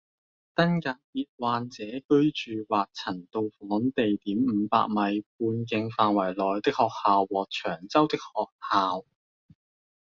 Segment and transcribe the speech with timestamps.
[0.55, 8.23] 登革熱患者居住或曾到訪地點五百米半徑範圍內的學校和長洲的學
[8.71, 9.05] 校